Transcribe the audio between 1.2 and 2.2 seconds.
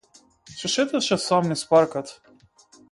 сам низ паркот.